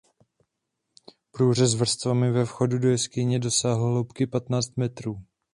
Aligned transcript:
Průřez 1.31 1.75
vrstvami 1.75 2.31
ve 2.31 2.45
vchodu 2.45 2.77
do 2.79 2.89
jeskyně 2.89 3.39
dosáhl 3.39 3.85
hloubky 3.91 4.27
patnáct 4.27 4.77
metrů. 4.77 5.21